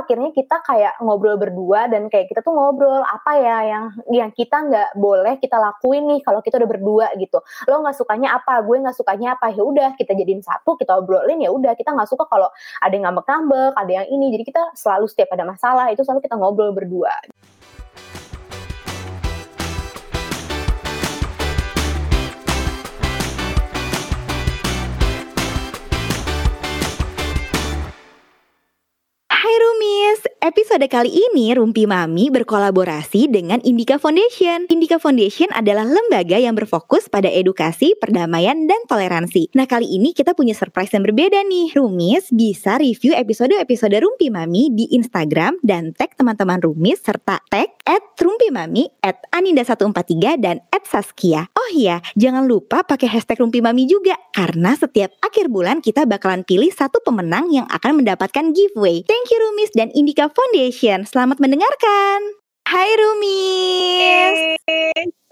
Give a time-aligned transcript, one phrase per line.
[0.00, 4.56] akhirnya kita kayak ngobrol berdua dan kayak kita tuh ngobrol apa ya yang yang kita
[4.66, 7.06] nggak boleh kita lakuin nih kalau kita udah berdua?
[7.16, 7.38] Gitu.
[7.68, 8.60] Lo nggak sukanya apa?
[8.62, 9.52] Gue nggak sukanya apa.
[9.52, 13.08] Ya udah kita jadiin satu kita obrolin ya udah kita nggak suka kalau ada yang
[13.08, 14.32] ngambek-ngambek ada yang ini.
[14.36, 17.12] Jadi kita selalu setiap ada masalah itu selalu kita ngobrol berdua
[30.46, 34.70] Episode kali ini Rumpi Mami berkolaborasi dengan Indika Foundation.
[34.70, 39.50] Indika Foundation adalah lembaga yang berfokus pada edukasi, perdamaian, dan toleransi.
[39.58, 41.74] Nah kali ini kita punya surprise yang berbeda nih.
[41.74, 48.14] Rumis bisa review episode-episode Rumpi Mami di Instagram dan tag teman-teman Rumis serta tag at
[48.14, 51.50] Rumpi Mami, at Aninda143, dan at Saskia.
[51.58, 56.46] Oh iya, jangan lupa pakai hashtag Rumpi Mami juga karena setiap akhir bulan kita bakalan
[56.46, 59.02] pilih satu pemenang yang akan mendapatkan giveaway.
[59.10, 61.08] Thank you Rumis dan Indika Foundation.
[61.08, 62.20] Selamat mendengarkan.
[62.68, 64.60] Hai Rumis.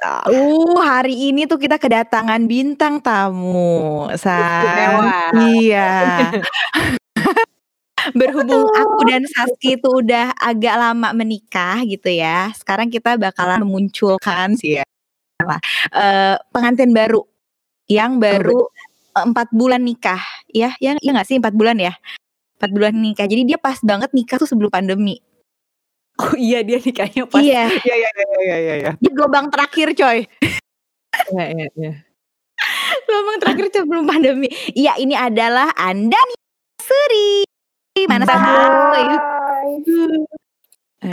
[0.01, 4.09] Uh, hari ini tuh kita kedatangan bintang tamu.
[4.17, 5.29] San.
[5.37, 6.33] Iya.
[8.19, 12.49] Berhubung aku dan Saski itu udah agak lama menikah gitu ya.
[12.57, 14.89] Sekarang kita bakalan memunculkan sih ya.
[15.93, 17.21] Uh, pengantin baru
[17.93, 18.73] yang baru
[19.13, 21.93] empat bulan nikah ya yang ya nggak sih empat bulan ya
[22.65, 23.29] empat bulan nikah.
[23.29, 25.21] Jadi dia pas banget nikah tuh sebelum pandemi.
[26.17, 27.45] Oh iya dia nikahnya pas.
[27.45, 27.69] Iya.
[27.69, 28.75] Iya iya iya iya iya.
[28.81, 28.93] Ya.
[28.97, 30.25] Di gelombang terakhir coy.
[31.29, 31.93] Iya iya iya.
[33.05, 34.49] gelombang terakhir sebelum pandemi.
[34.73, 36.39] Iya ini adalah Anda nih
[36.81, 37.45] Suri.
[38.09, 38.57] Mana kamu?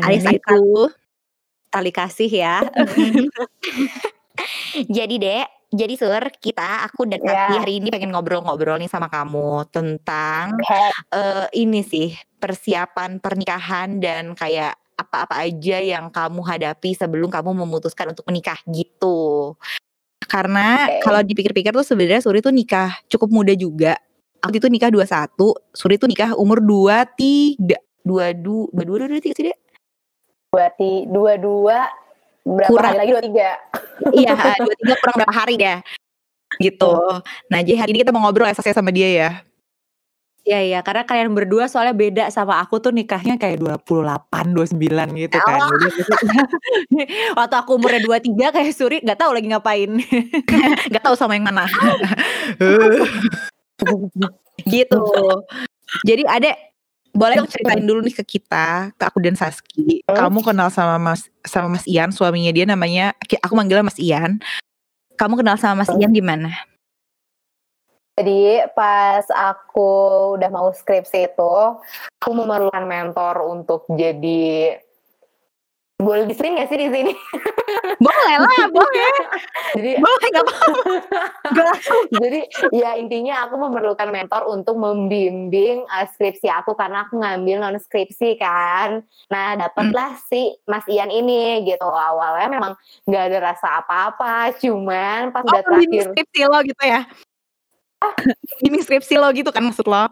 [0.08, 0.88] Alias aku.
[1.68, 2.64] Tali kasih ya.
[4.96, 7.56] Jadi dek, jadi Sur, kita aku dan yeah.
[7.56, 10.92] hari ini pengen ngobrol-ngobrol nih sama kamu tentang okay.
[11.16, 12.12] uh, ini sih
[12.44, 19.56] persiapan pernikahan dan kayak apa-apa aja yang kamu hadapi sebelum kamu memutuskan untuk menikah gitu.
[20.28, 21.02] Karena okay.
[21.08, 23.96] kalau dipikir-pikir tuh sebenarnya Suri tuh nikah cukup muda juga.
[24.44, 25.38] Aku itu nikah 21,
[25.72, 27.80] Suri tuh nikah umur 23.
[28.02, 29.58] 22, 22, 23 sih, Dek?
[30.52, 32.11] 22, 22
[32.42, 32.92] berapa kurang.
[32.94, 33.50] hari lagi dua tiga
[34.16, 34.32] iya
[34.66, 35.76] dua tiga kurang berapa hari ya
[36.60, 36.94] gitu
[37.48, 39.32] nah jadi hari ini kita mau ngobrol esasnya sama dia ya
[40.42, 44.74] Iya iya karena kalian berdua soalnya beda sama aku tuh nikahnya kayak 28 29
[45.22, 45.60] gitu kan.
[45.62, 45.70] Oh.
[47.38, 50.02] waktu aku umurnya 23 kayak Suri nggak tahu lagi ngapain.
[50.90, 51.70] nggak tahu sama yang mana.
[54.66, 55.02] gitu.
[56.10, 56.58] Jadi ada
[57.12, 60.04] boleh dong ceritain dulu nih ke kita, ke aku dan Saski.
[60.08, 60.16] Hmm?
[60.16, 63.12] Kamu kenal sama Mas sama Mas Ian, suaminya dia namanya
[63.44, 64.40] aku manggilnya Mas Ian.
[65.20, 66.00] Kamu kenal sama Mas hmm?
[66.00, 66.52] Ian gimana?
[68.20, 69.90] Jadi pas aku
[70.38, 71.56] udah mau skripsi itu,
[72.20, 74.78] aku memerlukan mentor untuk jadi
[76.02, 77.14] boleh di gak sih di sini?
[78.02, 79.14] boleh lah, boleh.
[79.78, 80.94] Jadi boleh gak apa-apa.
[82.22, 82.42] Jadi
[82.74, 88.42] ya intinya aku memerlukan mentor untuk membimbing uh, skripsi aku karena aku ngambil non skripsi
[88.42, 89.06] kan.
[89.30, 90.24] Nah dapatlah hmm.
[90.28, 91.86] si Mas Ian ini gitu.
[91.86, 92.74] Awalnya memang
[93.06, 96.04] nggak ada rasa apa-apa, cuman pas oh, udah terakhir.
[96.12, 97.02] skripsi lo gitu ya?
[98.02, 98.18] Ah.
[98.66, 100.10] bimbing skripsi lo gitu kan maksud lo?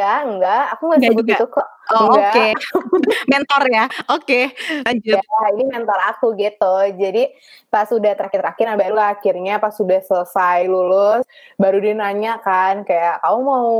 [0.00, 1.36] Ya, enggak, aku nggak sebut juga.
[1.36, 1.68] itu kok.
[1.92, 2.24] Oh, oke.
[2.32, 2.50] Okay.
[3.32, 3.84] mentor ya.
[3.84, 4.44] Oke, okay.
[4.88, 5.20] lanjut.
[5.20, 6.74] Ya, ini mentor aku gitu.
[6.96, 7.22] Jadi
[7.68, 11.22] pas sudah terakhir-terakhir nah baru akhirnya pas sudah selesai lulus
[11.54, 13.70] baru dia nanya kan kayak kamu mau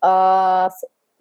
[0.00, 0.66] uh,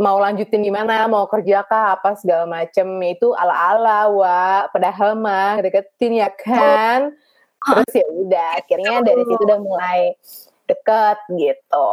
[0.01, 5.61] mau lanjutin di mana, mau kerja kah, apa segala macem itu ala-ala, wa, padahal mah
[5.61, 7.13] deketin ya kan.
[7.63, 7.79] Oh.
[7.79, 9.99] Terus ya udah, akhirnya dari situ udah mulai
[10.67, 11.89] deket gitu.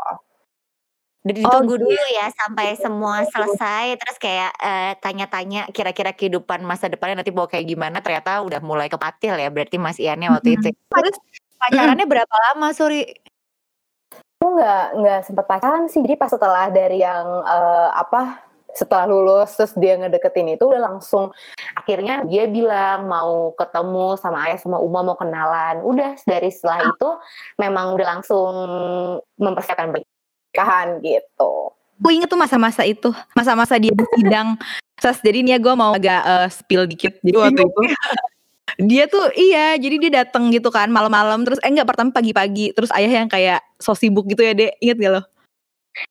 [1.20, 2.16] Ditunggu oh, dulu gitu.
[2.16, 4.00] ya sampai semua selesai.
[4.00, 8.88] Terus kayak uh, tanya-tanya kira-kira kehidupan masa depannya nanti mau kayak gimana ternyata udah mulai
[8.88, 10.72] kepatil ya berarti Mas Iannya waktu itu.
[10.72, 11.16] Terus
[11.60, 13.04] pacarannya berapa lama Suri?
[14.40, 16.00] Aku nggak nggak sempat pacaran sih.
[16.00, 18.40] Jadi pas setelah dari yang uh, apa
[18.72, 21.34] setelah lulus terus dia ngedeketin itu udah langsung
[21.74, 25.84] akhirnya dia bilang mau ketemu sama ayah sama Uma mau kenalan.
[25.84, 27.08] Udah dari setelah itu
[27.60, 28.52] memang udah langsung
[29.36, 29.92] mempersiapkan
[30.50, 31.52] pernikahan gitu.
[32.00, 34.58] Gue inget tuh masa-masa itu, masa-masa dia di sidang.
[34.98, 37.16] Terus jadi nih ya gue mau agak uh, spill dikit.
[37.22, 37.82] Jadi waktu itu
[38.80, 42.88] dia tuh iya, jadi dia datang gitu kan malam-malam terus eh enggak pertama pagi-pagi terus
[42.96, 45.22] ayah yang kayak so sibuk gitu ya dek, inget gak lo?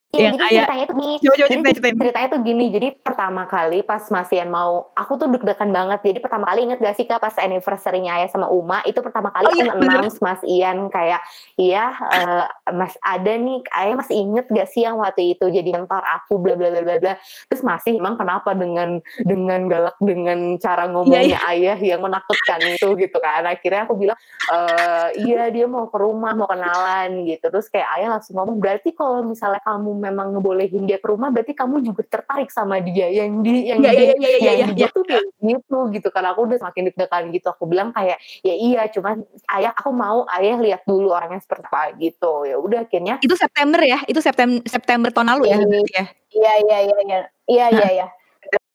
[0.09, 1.15] Iya, jadi ayah ceritanya tuh gini.
[1.21, 2.65] coba coba Jadi ceritain ceritanya tuh gini.
[2.73, 5.99] Jadi pertama kali pas Mas Ian mau, aku tuh deg-degan banget.
[6.01, 9.45] Jadi pertama kali inget gak sih kak pas anniversary-nya Ayah sama Uma, itu pertama kali
[9.45, 11.21] Oh iya, announce Mas Ian kayak,
[11.61, 16.01] iya eh, Mas ada nih, Ayah masih inget gak sih yang waktu itu jadi mentor
[16.01, 17.13] aku, bla bla bla bla bla.
[17.45, 23.17] Terus masih emang kenapa dengan dengan galak dengan cara ngomongnya Ayah yang menakutkan itu gitu
[23.21, 23.45] kan.
[23.45, 24.17] Akhirnya aku bilang,
[24.49, 27.45] eh iya dia mau ke rumah, mau kenalan gitu.
[27.45, 31.51] Terus kayak Ayah langsung ngomong, berarti kalau misalnya kamu memang ngebolehin dia ke rumah, berarti
[31.51, 34.87] kamu juga tertarik sama dia yang di yang Iya, di iya, iya, iya, yang iya,
[34.87, 38.55] di tuh kayak gitu gitu karena aku udah semakin deg-degan gitu aku bilang kayak ya
[38.55, 39.23] iya cuman
[39.55, 43.81] ayah aku mau ayah lihat dulu orangnya seperti apa gitu ya udah akhirnya Itu September
[43.83, 43.99] ya?
[44.07, 45.57] Itu September September tahun lalu ya?
[45.59, 45.81] Iya.
[45.91, 46.05] ya?
[46.29, 47.19] iya iya iya iya
[47.49, 48.07] iya iya iya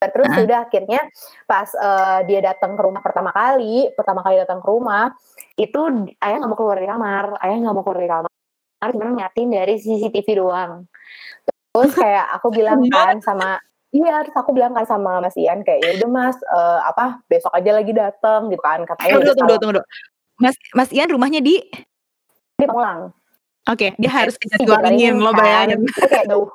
[0.04, 0.44] terus Heeh.
[0.44, 1.00] udah akhirnya
[1.48, 5.16] pas eh, dia datang ke rumah pertama kali pertama kali datang ke rumah
[5.56, 5.80] itu
[6.20, 8.33] ayah nggak mau keluar dari kamar ayah nggak mau keluar dari kamar
[8.92, 10.84] cuma ngeliatin dari CCTV doang.
[11.72, 13.62] Terus kayak aku bilang kan sama
[13.94, 17.54] Iya, terus aku bilang kan sama Mas Ian kayak ya udah Mas eh, apa besok
[17.54, 18.82] aja lagi datang gitu kan.
[18.82, 19.82] Katanya Tunggu, udah tunggu, tunggu, tunggu.
[20.42, 21.62] Mas Mas Ian rumahnya di?
[22.58, 23.14] Dia pulang.
[23.70, 25.38] Oke, dia harus ke Jatiwaringin lo kan.
[25.38, 25.78] bayangin.
[25.86, 26.50] Itu kayak jauh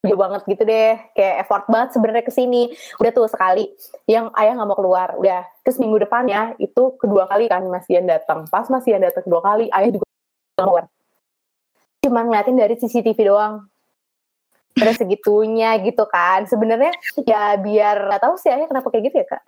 [0.00, 0.92] jauh banget gitu deh.
[1.12, 2.62] Kayak effort banget sebenarnya ke sini.
[2.96, 3.68] Udah tuh sekali
[4.08, 5.20] yang ayah nggak mau keluar.
[5.20, 9.20] Udah terus minggu depannya itu kedua kali kan Mas Ian datang pas Mas Ian datang
[9.20, 10.08] kedua kali ayah juga
[10.56, 10.88] keluar
[12.00, 13.68] cuman ngeliatin dari CCTV doang
[14.72, 16.94] terus segitunya gitu kan sebenarnya
[17.28, 19.42] ya biar nggak tahu sih ayah kenapa kayak gitu ya kak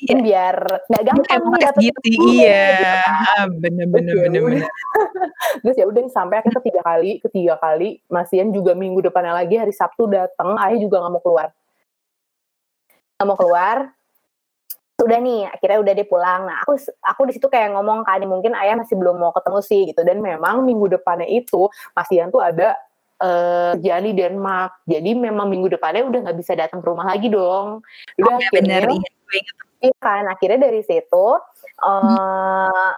[0.00, 0.16] Iya.
[0.24, 0.56] biar
[0.88, 2.00] nggak gampang dapet gitu,
[2.32, 2.72] iya.
[2.72, 3.48] gitu kan.
[3.60, 4.48] Bener Terus bener ya bener udah.
[4.48, 4.70] bener.
[5.60, 9.60] Terus ya udah sampai akhirnya ketiga kali, ketiga kali Mas Ian juga minggu depannya lagi
[9.60, 11.48] hari Sabtu datang, ayah juga nggak mau keluar.
[13.20, 13.76] Nggak mau keluar.
[15.00, 16.40] Udah nih, akhirnya udah dia pulang.
[16.44, 19.80] Nah, aku aku di situ kayak ngomong kan, mungkin ayah masih belum mau ketemu sih
[19.88, 20.04] gitu.
[20.04, 21.66] Dan memang minggu depannya itu
[21.96, 22.76] Mas Ian tuh ada
[23.20, 24.84] eh kerjaan di Denmark.
[24.88, 27.84] Jadi memang minggu depannya udah nggak bisa datang ke rumah lagi dong.
[28.16, 29.10] Udah Iya akhirnya bener, iya.
[29.80, 31.26] Iya kan, akhirnya dari situ
[31.80, 32.92] eh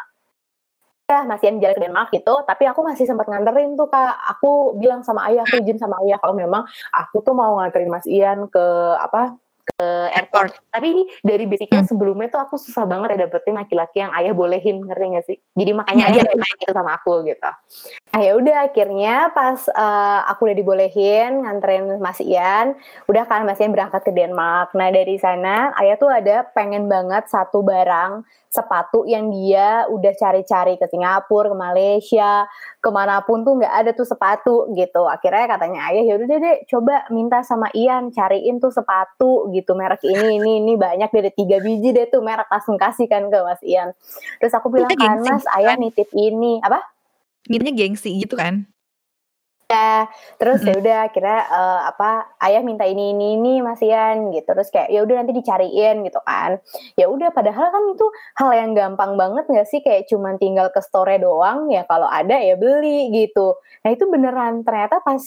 [1.13, 4.17] ya Mas Ian jalan ke Denmark gitu, tapi aku masih sempat nganterin tuh kak.
[4.39, 8.09] Aku bilang sama ayah, aku izin sama ayah kalau memang aku tuh mau nganterin Mas
[8.09, 8.65] Ian ke
[8.97, 10.59] apa ke airport.
[10.69, 11.91] Tapi ini dari basicnya Hmm.
[11.91, 15.38] sebelumnya tuh aku susah banget ya dapetin laki-laki yang ayah bolehin, ngerti gak sih?
[15.55, 17.50] Jadi makanya Iya, ayah kayak gitu sama aku gitu.
[18.12, 22.75] Nah ya udah akhirnya pas eh, aku udah dibolehin nganterin Mas Ian,
[23.06, 24.75] udah kan Mas Ian berangkat ke Denmark.
[24.75, 30.76] Nah dari sana ayah tuh ada pengen banget satu barang sepatu yang dia udah cari-cari
[30.76, 32.44] ke Singapura, ke Malaysia,
[32.85, 35.08] ke mana pun tuh nggak ada tuh sepatu gitu.
[35.08, 40.01] Akhirnya katanya ayah ya udah deh coba minta sama Ian cariin tuh sepatu gitu merek
[40.03, 43.61] ini ini ini banyak dari tiga biji deh tuh merek langsung kasih kan ke Mas
[43.61, 43.93] Ian.
[44.41, 45.85] Terus aku bilang kan Mas gitu ayah kan.
[45.85, 46.81] nitip ini apa?
[47.47, 48.67] Mintanya gengsi gitu kan.
[49.73, 50.05] Ya,
[50.37, 50.69] terus Mm.
[50.69, 52.11] ya udah akhirnya eh, apa
[52.45, 54.53] ayah minta ini ini ini Mas Ian gitu.
[54.53, 56.61] Terus kayak ya udah nanti dicariin gitu kan.
[56.93, 58.07] Ya udah padahal kan itu
[58.37, 62.37] hal yang gampang banget nggak sih kayak cuman tinggal ke store doang ya kalau ada
[62.37, 63.57] ya beli gitu.
[63.81, 65.25] Nah, itu beneran ternyata pas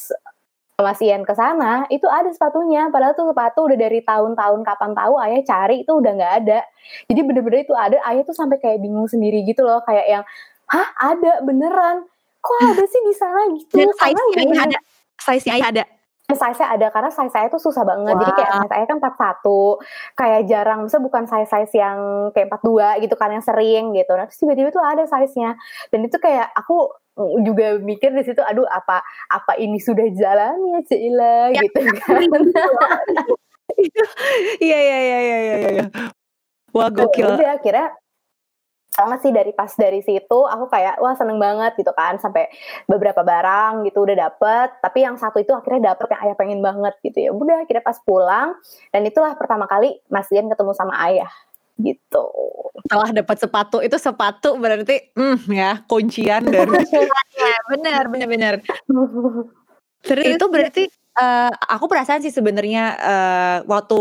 [0.76, 5.14] Mas Ian ke sana itu ada sepatunya padahal tuh sepatu udah dari tahun-tahun kapan tahu
[5.24, 6.60] ayah cari itu udah nggak ada.
[7.08, 10.24] Jadi bener-bener itu ada ayah tuh sampai kayak bingung sendiri gitu loh kayak yang
[10.68, 12.04] hah ada beneran
[12.44, 14.80] kok ada sih di sana gitu Dan size-nya ayah bener-bener- ada.
[15.16, 15.84] Size-nya ayah ada.
[16.26, 18.18] size-nya ada karena size saya tuh susah banget.
[18.20, 19.80] Jadi kayak size saya kan 41.
[20.18, 21.98] Kayak jarang, misalnya bukan size-size yang
[22.36, 24.12] kayak 42 gitu kan yang sering gitu.
[24.12, 25.56] Nah, terus tiba-tiba tuh ada size-nya.
[25.88, 26.92] Dan itu kayak aku
[27.42, 32.22] juga mikir di situ aduh apa apa ini sudah jalannya Cila Ya, gitu kan.
[34.62, 35.86] Iya iya iya iya iya iya.
[36.72, 37.28] Wah Ya gokil.
[37.34, 37.88] udah akhirnya
[38.88, 42.48] sama sih dari pas dari situ aku kayak wah seneng banget gitu kan sampai
[42.88, 46.96] beberapa barang gitu udah dapet tapi yang satu itu akhirnya dapet yang ayah pengen banget
[47.04, 48.56] gitu ya udah akhirnya pas pulang
[48.96, 51.28] dan itulah pertama kali Mas Dian ketemu sama ayah
[51.76, 52.26] gitu
[52.86, 56.72] Setelah dapat sepatu itu sepatu berarti hmm ya kuncian dari
[57.72, 58.54] benar benar benar.
[60.06, 64.00] Terus itu berarti eh, aku perasaan sih sebenarnya eh, waktu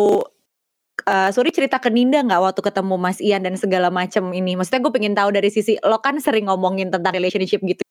[1.08, 4.54] eh, Suri cerita ke Ninda nggak waktu ketemu Mas Ian dan segala macem ini.
[4.54, 7.82] Maksudnya gue pengen tahu dari sisi lo kan sering ngomongin tentang relationship gitu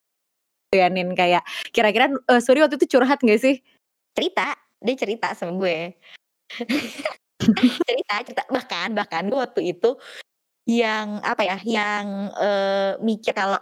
[0.74, 3.60] ya Nin kayak kira-kira eh, Suri waktu itu curhat gak sih?
[4.14, 5.98] cerita dia cerita sama gue
[7.88, 9.96] cerita cerita bahkan bahkan gue waktu itu
[10.64, 13.60] yang apa ya yang eh, mikir kalau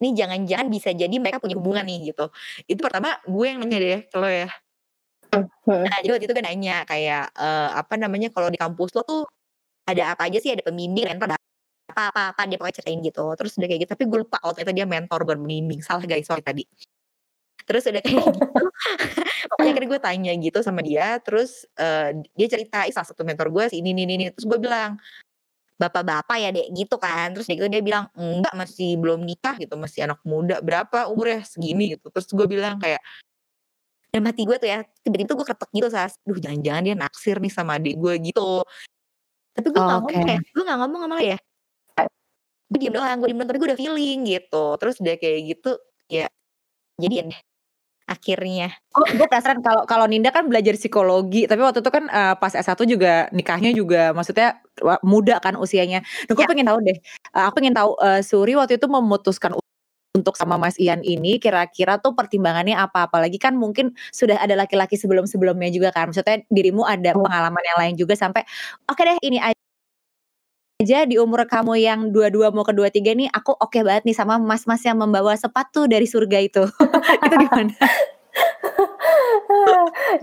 [0.00, 2.32] ini jangan-jangan bisa jadi mereka punya hubungan nih gitu.
[2.64, 4.48] Itu pertama gue yang nanya deh kalau ya.
[5.70, 9.22] Nah jadi waktu itu gue nanya kayak eh, apa namanya kalau di kampus lo tuh
[9.84, 10.50] ada apa aja sih?
[10.50, 11.38] Ada pembimbing mentor ada
[11.90, 13.24] apa apa apa dia pokoknya ceritain gitu.
[13.36, 15.80] Terus udah kayak gitu tapi gue lupa kalau ternyata dia mentor bukan pembimbing.
[15.84, 16.64] Salah guys sorry tadi.
[17.68, 18.66] Terus udah kayak gitu
[19.50, 23.64] pokoknya akhirnya gue tanya gitu sama dia terus uh, dia cerita salah satu mentor gue
[23.74, 24.94] sih ini ini ini terus gue bilang
[25.80, 27.32] bapak-bapak ya dek gitu kan.
[27.32, 30.60] Terus dia, dia bilang enggak masih belum nikah gitu masih anak muda.
[30.60, 31.40] Berapa umurnya?
[31.48, 32.12] Segini gitu.
[32.12, 33.00] Terus gue bilang kayak
[34.10, 36.20] dan mati gue tuh ya tiba-tiba gue ketek gitu sas.
[36.28, 38.60] Duh jangan-jangan dia naksir nih sama adik gue gitu.
[39.56, 40.14] Tapi gue nggak okay.
[40.20, 41.38] ngomong ya gue nggak ngomong sama dia.
[42.70, 44.64] Gue diem doang gue diem doang tapi gue udah feeling gitu.
[44.76, 45.70] Terus dia kayak gitu
[46.12, 46.28] ya
[47.00, 47.40] jadian deh
[48.10, 48.74] akhirnya.
[48.90, 52.50] Oh, gue penasaran kalau kalau Ninda kan belajar psikologi, tapi waktu itu kan uh, pas
[52.50, 54.58] S1 juga nikahnya juga maksudnya
[55.06, 56.02] muda kan usianya.
[56.26, 56.50] Nah, gue ya.
[56.50, 56.98] pengen tahu deh.
[57.30, 59.54] Uh, aku pengen tahu uh, Suri waktu itu memutuskan
[60.10, 63.06] untuk sama Mas Ian ini kira-kira tuh pertimbangannya apa?
[63.06, 66.10] Apalagi kan mungkin sudah ada laki-laki sebelum-sebelumnya juga kan.
[66.10, 68.42] Maksudnya dirimu ada pengalaman yang lain juga sampai
[68.90, 69.69] oke okay deh ini aja
[71.04, 74.40] di umur kamu yang dua-dua mau ke dua-tiga nih aku oke okay banget nih sama
[74.40, 76.64] mas-mas yang membawa sepatu dari surga itu.
[77.28, 77.68] itu gimana?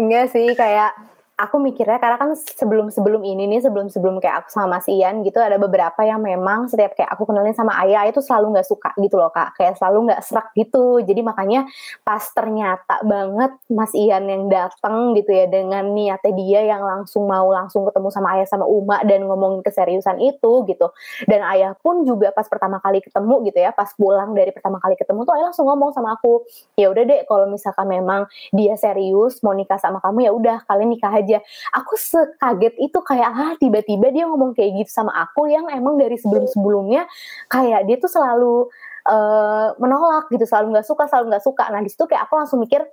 [0.01, 0.97] Enggak sih kayak
[1.37, 5.21] aku mikirnya karena kan sebelum sebelum ini nih sebelum sebelum kayak aku sama Mas Ian
[5.21, 8.89] gitu ada beberapa yang memang setiap kayak aku kenalin sama ayah itu selalu nggak suka
[8.97, 9.53] gitu loh kak.
[9.53, 10.97] Kayak selalu nggak serak gitu.
[11.05, 11.69] Jadi makanya
[12.01, 17.53] pas ternyata banget Mas Ian yang datang gitu ya dengan niatnya dia yang langsung mau
[17.53, 20.89] langsung ketemu sama ayah sama Uma dan ngomongin keseriusan itu gitu.
[21.29, 24.97] Dan ayah pun juga pas pertama kali ketemu gitu ya pas pulang dari pertama kali
[24.97, 26.41] ketemu tuh ayah langsung ngomong sama aku
[26.73, 30.97] ya udah deh kalau misalkan memang dia serius mau nikah sama kamu ya udah kalian
[30.97, 31.43] nikah aja aja.
[31.75, 36.15] Aku sekaget itu kayak ah tiba-tiba dia ngomong kayak gitu sama aku yang emang dari
[36.15, 37.03] sebelum-sebelumnya
[37.51, 38.71] kayak dia tuh selalu
[39.11, 41.63] uh, menolak gitu selalu nggak suka selalu nggak suka.
[41.67, 42.87] Nah di situ kayak aku langsung mikir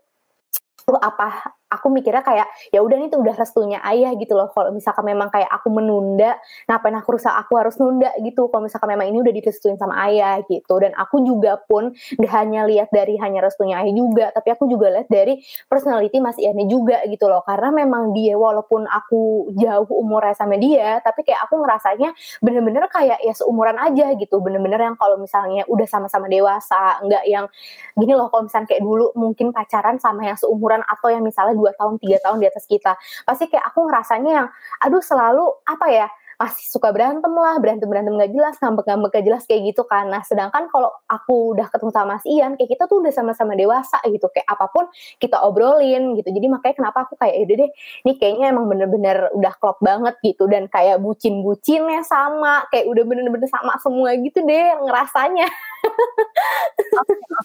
[0.84, 4.48] tuh apa aku mikirnya kayak ya udah nih tuh udah restunya ayah gitu loh.
[4.54, 6.38] Kalau misalkan memang kayak aku menunda
[6.70, 8.46] ngapain aku rusak aku harus nunda gitu.
[8.48, 10.74] Kalau misalkan memang ini udah direstuin sama ayah gitu.
[10.78, 11.90] Dan aku juga pun
[12.20, 16.38] gak hanya lihat dari hanya restunya ayah juga tapi aku juga lihat dari personality Mas
[16.38, 17.42] Iannya juga gitu loh.
[17.42, 23.18] Karena memang dia walaupun aku jauh umurnya sama dia tapi kayak aku ngerasanya bener-bener kayak
[23.20, 24.38] ya seumuran aja gitu.
[24.38, 27.46] Bener-bener yang kalau misalnya udah sama-sama dewasa nggak yang
[27.94, 31.72] gini loh kalau misalnya kayak dulu mungkin pacaran sama yang seumuran atau yang misalnya dua
[31.80, 32.92] tahun tiga tahun di atas kita.
[33.24, 34.48] Pasti kayak aku ngerasanya yang
[34.84, 39.24] aduh selalu apa ya masih suka berantem lah berantem berantem gak jelas ngambek ngambek gak
[39.24, 40.10] jelas kayak gitu kan.
[40.10, 44.02] Nah sedangkan kalau aku udah ketemu sama Mas Ian kayak kita tuh udah sama-sama dewasa
[44.10, 44.26] gitu.
[44.34, 44.84] Kayak apa pun
[45.22, 46.28] kita obrolin gitu.
[46.34, 47.70] Jadi makanya kenapa aku kayak udah deh
[48.04, 50.50] ini kayaknya emang bener-bener udah klop banget gitu.
[50.50, 55.46] Dan kayak bucin-bucinnya sama kayak udah bener-bener sama semua gitu deh ngerasanya.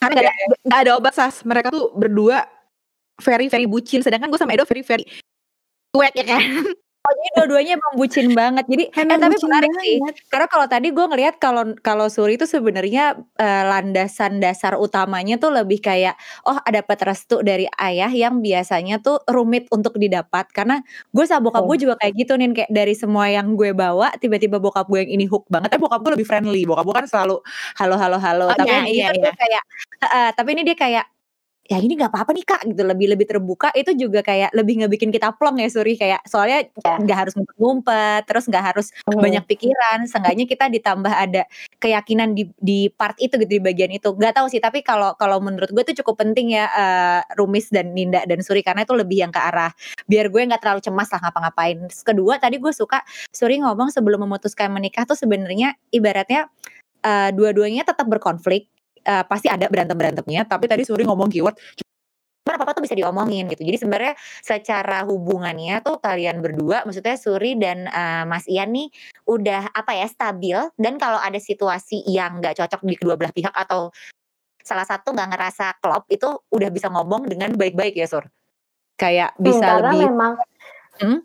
[0.01, 0.33] Karena
[0.65, 1.45] gak ada obat sas.
[1.45, 2.41] Mereka tuh berdua
[3.21, 5.05] very very bucin sedangkan gue sama Edo very very
[5.95, 6.41] cuek ya kan
[6.99, 8.65] Oh, jadi dua-duanya emang bucin banget.
[8.67, 9.81] Jadi eh, tapi menarik banget.
[9.87, 9.97] sih.
[10.27, 15.49] Karena kalau tadi gue ngelihat kalau kalau Suri itu sebenarnya uh, landasan dasar utamanya tuh
[15.49, 20.51] lebih kayak oh ada restu dari ayah yang biasanya tuh rumit untuk didapat.
[20.51, 21.67] Karena gue sama bokap oh.
[21.71, 25.11] gue juga kayak gitu nih kayak dari semua yang gue bawa tiba-tiba bokap gue yang
[25.17, 25.73] ini hook banget.
[25.73, 26.67] Eh bokap gue lebih friendly.
[26.67, 27.39] Bokap gue kan selalu
[27.79, 28.45] halo halo halo.
[28.51, 29.31] Oh, tapi iya, ini iya, iya.
[29.33, 29.63] kayak
[30.03, 31.05] uh, tapi ini dia kayak
[31.69, 35.13] ya ini nggak apa-apa nih kak gitu lebih lebih terbuka itu juga kayak lebih ngebikin
[35.13, 36.97] kita plong ya Suri kayak soalnya ya.
[36.97, 37.21] nggak yeah.
[37.21, 39.21] harus ngumpet terus nggak harus mm.
[39.21, 41.45] banyak pikiran seenggaknya kita ditambah ada
[41.77, 45.37] keyakinan di di part itu gitu di bagian itu nggak tahu sih tapi kalau kalau
[45.37, 49.21] menurut gue itu cukup penting ya uh, Rumis dan Ninda dan Suri karena itu lebih
[49.21, 49.69] yang ke arah
[50.09, 54.73] biar gue nggak terlalu cemas lah ngapa-ngapain kedua tadi gue suka Suri ngomong sebelum memutuskan
[54.73, 56.49] menikah tuh sebenarnya ibaratnya
[57.05, 58.73] uh, dua-duanya tetap berkonflik
[59.05, 61.55] uh, pasti ada berantem berantemnya tapi tadi Suri ngomong keyword
[62.49, 63.61] apa apa tuh bisa diomongin gitu.
[63.61, 68.89] Jadi sebenarnya secara hubungannya tuh kalian berdua maksudnya Suri dan uh, Mas Ian nih
[69.29, 70.57] udah apa ya stabil.
[70.75, 73.93] Dan kalau ada situasi yang nggak cocok di kedua belah pihak atau
[74.59, 78.25] salah satu nggak ngerasa klop itu udah bisa ngomong dengan baik-baik ya Sur.
[78.99, 80.33] Kayak bisa hmm, lebih memang
[80.99, 81.19] hmm?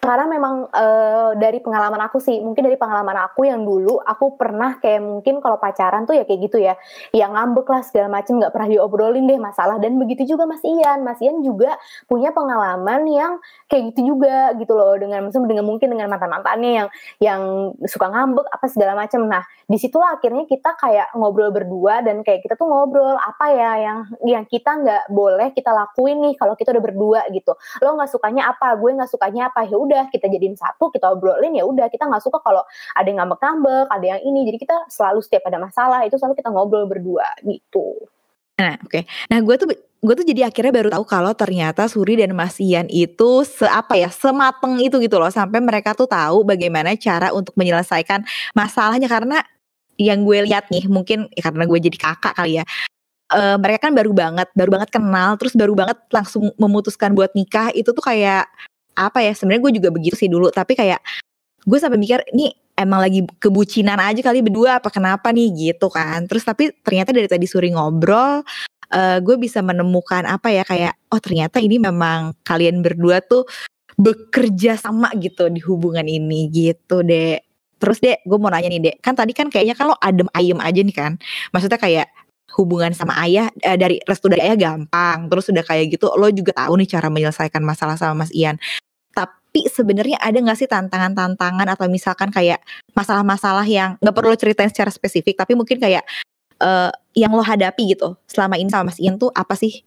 [0.00, 4.80] Karena memang uh, dari pengalaman aku sih mungkin dari pengalaman aku yang dulu aku pernah
[4.80, 6.74] kayak mungkin kalau pacaran tuh ya kayak gitu ya.
[7.12, 9.76] Yang ngambek lah segala macem nggak pernah diobrolin deh masalah.
[9.76, 11.04] Dan begitu juga Mas Ian.
[11.04, 11.76] Mas Ian juga
[12.08, 13.32] punya pengalaman yang
[13.68, 14.96] kayak gitu juga gitu loh.
[14.96, 16.88] Dengan dengan mungkin dengan mantan mantannya yang
[17.20, 17.40] yang
[17.84, 19.20] suka ngambek apa segala macem.
[19.28, 23.72] Nah di situlah akhirnya kita kayak ngobrol berdua dan kayak kita tuh ngobrol apa ya
[23.76, 27.20] yang yang kita nggak boleh kita lakuin nih kalau kita udah berdua?
[27.28, 27.52] Gitu.
[27.84, 28.80] Lo nggak sukanya apa?
[28.80, 29.68] Gue nggak sukanya apa?
[29.68, 31.90] Ya udah kita jadiin satu kita obrolin ya udah.
[31.90, 32.62] Kita nggak suka kalau
[32.94, 34.46] ada yang ngambek-ngambek ada yang ini.
[34.46, 37.98] Jadi kita selalu setiap ada masalah itu selalu kita ngobrol berdua gitu.
[38.62, 38.92] Nah, oke.
[38.92, 39.02] Okay.
[39.26, 42.86] Nah, gue tuh gue tuh jadi akhirnya baru tahu kalau ternyata Suri dan Mas Ian
[42.88, 45.32] itu seapa ya semateng itu gitu loh.
[45.34, 48.22] Sampai mereka tuh tahu bagaimana cara untuk menyelesaikan
[48.54, 49.10] masalahnya.
[49.10, 49.42] Karena
[49.98, 52.64] yang gue lihat nih mungkin ya karena gue jadi kakak kali ya
[53.30, 57.70] uh, mereka kan baru banget, baru banget kenal, terus baru banget langsung memutuskan buat nikah.
[57.72, 58.50] Itu tuh kayak
[58.94, 59.32] apa ya?
[59.36, 61.00] Sebenarnya gue juga begitu sih dulu, tapi kayak
[61.66, 66.24] gue sampai mikir ini emang lagi kebucinan aja kali berdua apa kenapa nih gitu kan.
[66.24, 68.40] Terus tapi ternyata dari tadi Suri ngobrol
[68.90, 73.44] uh, gue bisa menemukan apa ya kayak oh ternyata ini memang kalian berdua tuh
[74.00, 77.36] bekerja sama gitu di hubungan ini gitu deh.
[77.80, 80.80] Terus deh gue mau nanya nih deh, kan tadi kan kayaknya kalau adem ayem aja
[80.84, 81.16] nih kan,
[81.48, 82.12] maksudnya kayak
[82.60, 85.32] hubungan sama ayah eh, dari restu dari ayah gampang.
[85.32, 88.60] Terus udah kayak gitu lo juga tahu nih cara menyelesaikan masalah sama Mas Ian.
[89.16, 92.60] Tapi sebenarnya ada nggak sih tantangan-tantangan atau misalkan kayak
[92.92, 96.06] masalah-masalah yang nggak perlu ceritain secara spesifik tapi mungkin kayak
[96.62, 99.82] uh, yang lo hadapi gitu selama ini sama Mas Ian tuh apa sih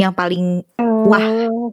[0.00, 1.20] yang paling wah?
[1.20, 1.72] hmm,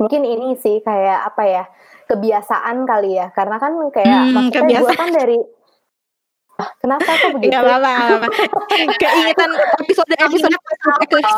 [0.00, 1.64] mungkin ini sih kayak apa ya
[2.10, 3.30] kebiasaan kali ya.
[3.30, 5.38] Karena kan kayak hmm, maksudnya gue kan dari
[6.80, 7.52] Kenapa kok begitu?
[7.52, 8.26] Gak apa-apa.
[9.00, 9.50] Keingetan
[9.80, 10.56] episode-episode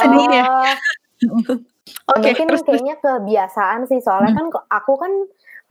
[0.03, 0.47] sendiri ya.
[2.15, 4.39] Oke, okay, mungkin terus, kayaknya kebiasaan sih soalnya hmm.
[4.39, 5.13] kan aku kan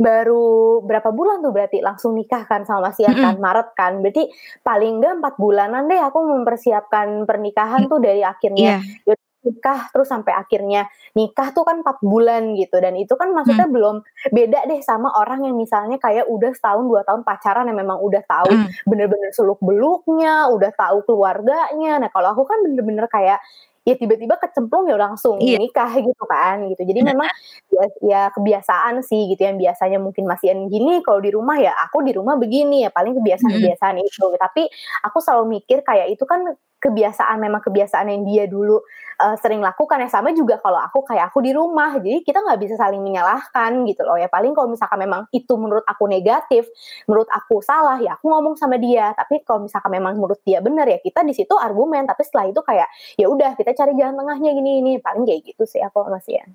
[0.02, 4.34] baru berapa bulan tuh berarti langsung nikah kan sama Mas Ian kan Maret kan berarti
[4.66, 10.38] paling enggak empat bulanan deh aku mempersiapkan pernikahan tuh dari akhirnya yeah nikah terus sampai
[10.38, 10.86] akhirnya
[11.18, 13.76] nikah tuh kan empat bulan gitu dan itu kan maksudnya hmm.
[13.76, 13.96] belum
[14.30, 18.22] beda deh sama orang yang misalnya kayak udah setahun dua tahun pacaran yang memang udah
[18.26, 18.86] tahu hmm.
[18.86, 23.42] bener-bener seluk beluknya udah tahu keluarganya nah kalau aku kan bener-bener kayak
[23.82, 25.58] ya tiba-tiba kecemplung ya langsung iya.
[25.58, 27.26] nikah gitu kan gitu jadi memang
[27.74, 32.06] ya, ya kebiasaan sih gitu yang biasanya mungkin masih gini kalau di rumah ya aku
[32.06, 34.70] di rumah begini ya paling kebiasaan-kebiasaan itu tapi
[35.02, 36.46] aku selalu mikir kayak itu kan
[36.82, 38.82] kebiasaan memang kebiasaan yang dia dulu
[39.22, 40.02] uh, sering lakukan.
[40.02, 42.02] Ya sama juga kalau aku kayak aku di rumah.
[42.02, 44.18] Jadi kita nggak bisa saling menyalahkan gitu loh.
[44.18, 46.66] Ya paling kalau misalkan memang itu menurut aku negatif
[47.06, 49.14] menurut aku salah ya aku ngomong sama dia.
[49.14, 52.10] Tapi kalau misalkan memang menurut dia benar ya kita di situ argumen.
[52.10, 55.64] Tapi setelah itu kayak ya udah kita cari jalan tengahnya gini ini paling kayak gitu
[55.70, 56.46] sih aku masih ya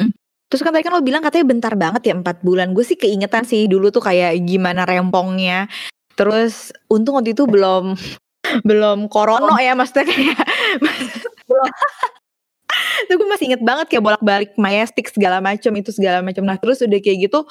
[0.00, 0.12] hmm.
[0.50, 2.74] Terus kan tadi kan lo bilang katanya bentar banget ya empat bulan.
[2.74, 5.70] Gue sih keingetan sih dulu tuh kayak gimana rempongnya.
[6.18, 7.94] Terus untung waktu itu belum
[8.68, 10.38] belum korono ya maksudnya kayak
[11.48, 11.68] belum
[13.10, 16.78] tuh gue masih inget banget kayak bolak-balik majestic segala macam itu segala macam nah terus
[16.84, 17.42] udah kayak gitu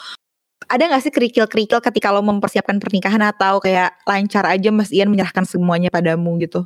[0.69, 5.41] ada gak sih kerikil-kerikil ketika lo mempersiapkan pernikahan atau kayak lancar aja Mas Ian menyerahkan
[5.41, 6.61] semuanya padamu gitu?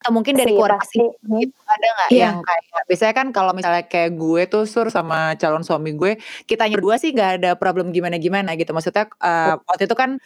[0.00, 2.32] Atau mungkin dari keluarga sih gitu, ada nggak yeah.
[2.32, 6.16] yang kayak biasanya kan kalau misalnya kayak gue tuh sur sama calon suami gue
[6.48, 10.20] kita berdua sih gak ada problem gimana gimana gitu maksudnya uh, waktu itu kan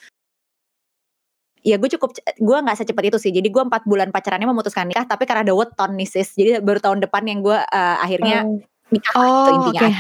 [1.61, 5.05] ya gue cukup gue nggak secepat itu sih jadi gue empat bulan pacarannya memutuskan nikah
[5.05, 8.61] tapi karena ada weton nih sis jadi baru tahun depan yang gue uh, akhirnya oh.
[8.89, 9.93] nikah oh, gitu intinya okay.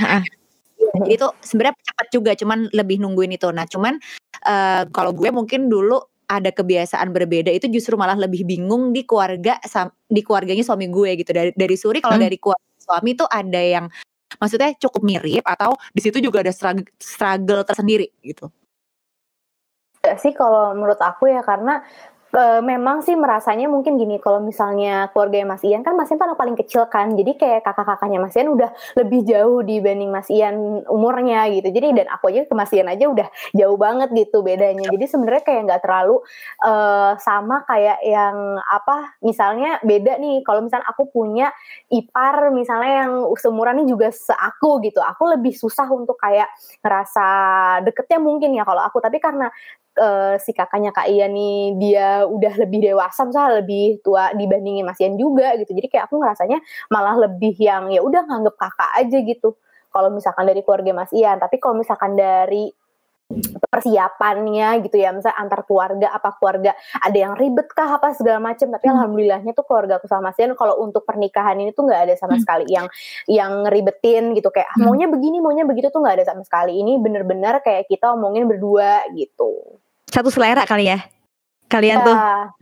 [1.04, 4.00] jadi itu sebenarnya cepat juga cuman lebih nungguin itu nah cuman
[4.48, 9.58] uh, kalau gue mungkin dulu ada kebiasaan berbeda itu justru malah lebih bingung di keluarga
[10.06, 12.24] di keluarganya suami gue gitu dari dari Suri kalau hmm.
[12.24, 13.86] dari keluarga suami tuh ada yang
[14.38, 18.46] maksudnya cukup mirip atau di situ juga ada struggle, struggle tersendiri gitu
[20.20, 21.84] sih kalau menurut aku ya karena
[22.30, 26.38] Uh, memang sih merasanya mungkin gini kalau misalnya keluarga Mas Ian kan Mas Ian anak
[26.38, 31.50] paling kecil kan jadi kayak kakak-kakaknya Mas Ian udah lebih jauh dibanding Mas Ian umurnya
[31.50, 31.74] gitu.
[31.74, 34.86] Jadi dan aku aja ke Mas Ian aja udah jauh banget gitu bedanya.
[34.94, 36.22] Jadi sebenarnya kayak nggak terlalu
[36.62, 41.50] uh, sama kayak yang apa misalnya beda nih kalau misalnya aku punya
[41.90, 46.46] ipar misalnya yang seumuran juga seaku gitu aku lebih susah untuk kayak
[46.78, 47.26] ngerasa
[47.90, 49.02] deketnya mungkin ya kalau aku.
[49.02, 49.50] Tapi karena
[49.98, 55.00] uh, si kakaknya Kak Ian nih dia udah lebih dewasa misalnya lebih tua dibandingin Mas
[55.02, 55.72] Ian juga gitu.
[55.74, 56.58] Jadi kayak aku ngerasanya
[56.92, 59.56] malah lebih yang ya udah nganggep kakak aja gitu.
[59.90, 62.70] Kalau misalkan dari keluarga Mas Ian, tapi kalau misalkan dari
[63.70, 68.66] persiapannya gitu ya misalnya antar keluarga apa keluarga ada yang ribet kah apa segala macam
[68.74, 68.94] tapi hmm.
[68.98, 72.42] alhamdulillahnya tuh keluarga aku sama Sian kalau untuk pernikahan ini tuh nggak ada sama hmm.
[72.42, 72.64] sekali.
[72.66, 72.86] Yang
[73.30, 74.82] yang ngeribetin gitu kayak hmm.
[74.88, 76.80] maunya begini maunya begitu tuh nggak ada sama sekali.
[76.82, 79.78] Ini bener-bener kayak kita omongin berdua gitu.
[80.10, 80.98] Satu selera kali ya
[81.70, 82.16] kalian ya, tuh.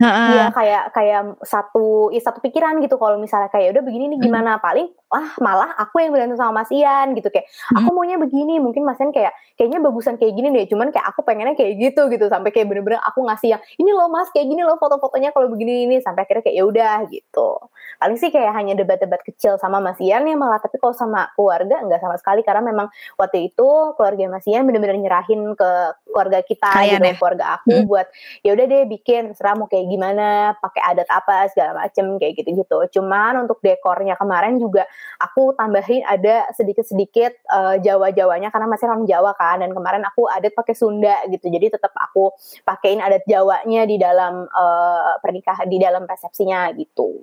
[0.05, 3.01] Iya kayak kayak satu ya satu pikiran gitu.
[3.01, 4.61] Kalau misalnya kayak udah begini nih gimana?
[4.61, 4.63] Hmm.
[4.63, 7.77] paling ah malah aku yang berantem sama Mas Ian gitu kayak hmm.
[7.81, 11.25] aku maunya begini mungkin Mas Ian kayak kayaknya bagusan kayak gini deh cuman kayak aku
[11.25, 14.61] pengennya kayak gitu gitu sampai kayak bener-bener aku ngasih yang ini loh Mas kayak gini
[14.61, 17.49] loh foto-fotonya kalau begini ini sampai akhirnya kayak ya udah gitu
[17.97, 21.81] paling sih kayak hanya debat-debat kecil sama Mas Ian ya malah tapi kalau sama keluarga
[21.81, 25.71] enggak sama sekali karena memang waktu itu keluarga Mas Ian bener-bener nyerahin ke
[26.07, 27.15] keluarga kita Kalian gitu ya?
[27.17, 27.87] keluarga aku hmm.
[27.89, 28.07] buat
[28.45, 32.77] ya udah deh bikin serah mau kayak gimana pakai adat apa segala macem kayak gitu-gitu
[32.99, 34.87] cuman untuk dekornya kemarin juga
[35.19, 40.55] aku tambahin ada sedikit-sedikit uh, Jawa-Jawanya karena masih orang Jawa kan dan kemarin aku adat
[40.55, 42.31] pakai Sunda gitu jadi tetap aku
[42.63, 47.19] pakein adat Jawanya di dalam uh, pernikahan di dalam resepsinya gitu.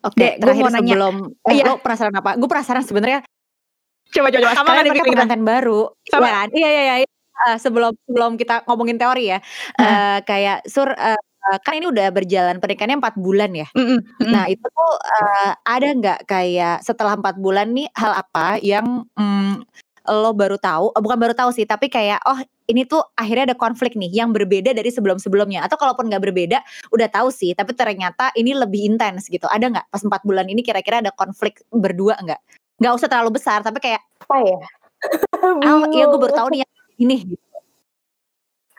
[0.00, 0.80] Oke, gua terakhir mau nanya.
[0.96, 1.64] sebelum eh, Iya.
[1.68, 2.30] lo penasaran apa?
[2.40, 3.20] Gue penasaran sebenarnya
[4.10, 4.54] Coba coba coba.
[4.58, 5.06] Sama kan kita.
[5.06, 6.26] pengantin baru, Sama.
[6.26, 6.48] kan?
[6.50, 7.08] Iya iya iya.
[7.40, 9.38] Eh, sebelum sebelum kita ngomongin teori ya,
[9.78, 10.90] eh, kayak sur
[11.48, 13.68] eh, kan ini udah berjalan pernikahannya empat bulan ya.
[13.72, 14.30] Mm-mm, mm-mm.
[14.32, 19.64] Nah itu tuh eh, ada nggak kayak setelah empat bulan nih hal apa yang mm,
[20.10, 20.92] lo baru tahu?
[20.96, 24.30] eh, bukan baru tahu sih, tapi kayak oh ini tuh akhirnya ada konflik nih yang
[24.30, 25.66] berbeda dari sebelum-sebelumnya.
[25.66, 26.58] Atau kalaupun nggak berbeda,
[26.94, 29.44] udah tahu sih, tapi ternyata ini lebih intens gitu.
[29.50, 32.40] Ada nggak pas empat bulan ini kira-kira ada konflik berdua nggak?
[32.80, 34.58] Nggak usah terlalu besar, tapi kayak Apa ya?
[35.66, 37.16] oh iya gue baru tahu nih yang ini.
[37.34, 37.46] Gitu.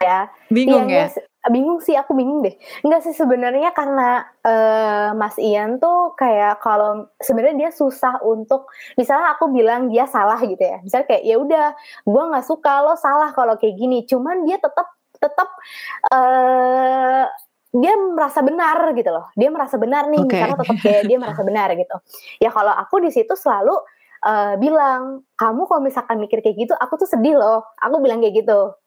[0.02, 0.20] ya.
[0.50, 1.31] Bingung Iya, ya?
[1.50, 2.54] Bingung sih aku bingung deh.
[2.86, 9.34] Enggak sih sebenarnya karena eh, Mas Ian tuh kayak kalau sebenarnya dia susah untuk misalnya
[9.34, 10.78] aku bilang dia salah gitu ya.
[10.86, 11.66] Misalnya kayak ya udah
[12.06, 14.06] gua nggak suka lo salah kalau kayak gini.
[14.06, 15.50] Cuman dia tetap tetap
[16.14, 17.26] eh
[17.72, 19.26] dia merasa benar gitu loh.
[19.34, 20.38] Dia merasa benar nih Oke.
[20.38, 21.98] karena tetap kayak dia merasa benar gitu.
[22.38, 23.74] Ya kalau aku di situ selalu
[24.30, 27.66] eh, bilang kamu kalau misalkan mikir kayak gitu aku tuh sedih loh.
[27.82, 28.78] Aku bilang kayak gitu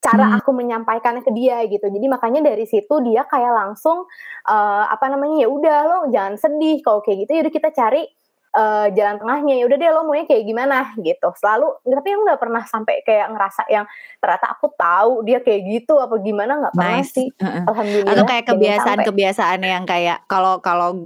[0.00, 0.36] cara Hmm.
[0.40, 1.84] aku menyampaikannya ke dia gitu.
[1.84, 4.08] Jadi makanya dari situ dia kayak langsung
[4.48, 7.36] eh, apa namanya ya udah lo jangan sedih kalau kayak gitu.
[7.36, 8.08] Yaudah kita cari
[8.50, 9.54] eh, jalan tengahnya.
[9.60, 10.76] Ya udah deh lo maunya kayak gimana?
[10.98, 11.28] Gitu.
[11.36, 13.84] Selalu tapi aku nggak pernah sampai kayak ngerasa yang
[14.18, 17.12] ternyata aku tahu dia kayak gitu apa gimana nggak pernah Nice.
[17.12, 17.28] sih.
[17.38, 21.04] Alhamdulillah Atau kayak kebiasaan-kebiasaan yang kayak kalau kalau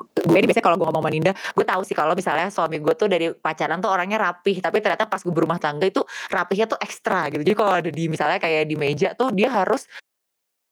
[0.00, 2.94] gue ini biasanya kalau gue ngomong sama Ninda, gue tahu sih kalau misalnya suami gue
[2.96, 6.00] tuh dari pacaran tuh orangnya rapih, tapi ternyata pas gue berumah tangga itu
[6.32, 7.42] rapihnya tuh ekstra gitu.
[7.44, 9.84] Jadi kalau ada di misalnya kayak di meja tuh dia harus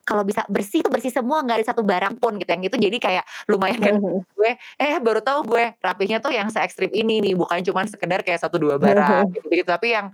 [0.09, 2.49] kalau bisa bersih tuh bersih semua nggak ada satu barang pun gitu.
[2.49, 3.95] Yang itu jadi kayak lumayan kan
[4.41, 8.25] gue eh baru tahu gue rapihnya tuh yang se ekstrim ini nih bukan cuma sekedar
[8.25, 9.29] kayak satu dua barang.
[9.37, 10.09] Gitu, gitu tapi yang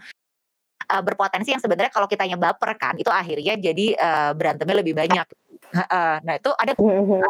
[0.90, 5.26] uh, berpotensi yang sebenarnya kalau kitanya baper kan itu akhirnya jadi uh, berantemnya lebih banyak.
[5.74, 6.12] Heeh.
[6.22, 7.20] Nah itu ada Mhm.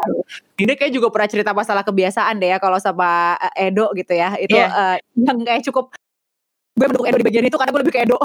[0.53, 4.37] Dinda kayak juga pernah cerita masalah kebiasaan deh ya kalau sama eh, Edo gitu ya.
[4.37, 4.69] Itu Iya.
[4.69, 5.91] eh, yang kayak cukup
[6.75, 8.17] gue mendukung Edo di bagian itu karena gue lebih ke Edo.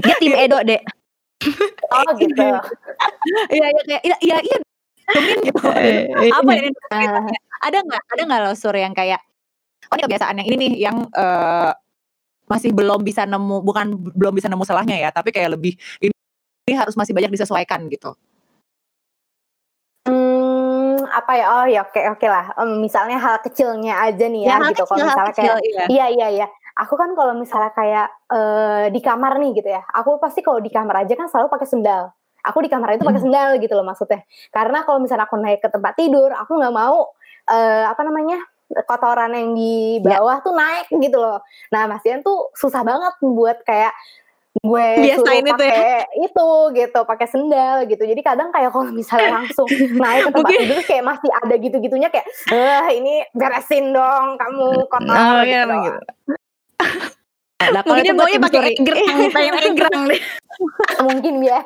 [0.00, 0.82] Dia tim Edo, Dek.
[1.92, 2.42] oh gitu
[3.52, 4.56] Iya iya kayak iya iya iya
[5.44, 5.58] gitu.
[6.32, 6.72] Apa ya ini?
[7.60, 9.20] Ada nggak ada nggak lo sur yang kayak
[9.86, 11.70] oh ini kebiasaan yang ini nih yang eh,
[12.48, 16.14] masih belum bisa nemu bukan belum bisa nemu salahnya ya tapi kayak lebih ini,
[16.66, 18.18] ini harus masih banyak disesuaikan gitu.
[20.02, 21.44] Hmm, apa ya?
[21.62, 22.50] Oh ya oke oke lah.
[22.58, 24.82] Em, misalnya hal kecilnya aja nih ya, hal gitu.
[24.82, 25.84] Kalau misalnya kecil, kayak iya.
[25.86, 26.46] iya iya iya.
[26.82, 29.82] Aku kan kalau misalnya kayak eh, di kamar nih gitu ya.
[29.94, 32.10] Aku pasti kalau di kamar aja kan selalu pakai sendal.
[32.42, 33.26] Aku di kamar itu pakai Hmm.
[33.30, 34.26] sendal gitu loh maksudnya.
[34.50, 37.14] Karena kalau misalnya aku naik ke tempat tidur, aku nggak mau
[37.46, 38.42] eh, apa namanya
[38.90, 40.18] kotoran yang di Ya.
[40.18, 41.38] bawah tuh naik gitu loh.
[41.70, 43.94] Nah, Mas Ian tuh susah banget buat kayak
[44.56, 45.56] gue Biasain itu ya.
[45.58, 48.02] pakai itu gitu, pakai sendal gitu.
[48.02, 49.68] Jadi kadang kayak kalau misalnya langsung
[50.00, 54.66] naik ke tempat Mungkin- tidur kayak masih ada gitu-gitunya kayak, eh ini beresin dong kamu
[54.86, 55.44] kotor Oh, gitu.
[55.44, 55.82] iya, doang.
[55.84, 56.00] gitu.
[57.56, 60.20] Nah, kalau Mungkin itu dia gue pakai egrang, pengen egrang deh.
[61.02, 61.60] Mungkin ya.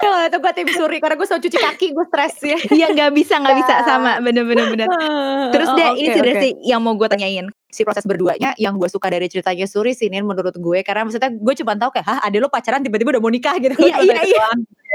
[0.00, 2.56] Kalau itu gue tim suri karena gue selalu cuci kaki gue stres ya.
[2.80, 4.88] Iya nggak bisa nggak bisa sama bener-bener bener.
[5.54, 6.44] Terus Oh, deh oke, ini sebenarnya oke.
[6.48, 7.46] sih yang mau gue tanyain.
[7.74, 11.54] si proses berduanya yang gue suka dari ceritanya Suri sini menurut gue karena maksudnya gue
[11.58, 14.46] cuma tahu kayak hah ada lo pacaran tiba-tiba udah mau nikah gitu Iya, iya, iya.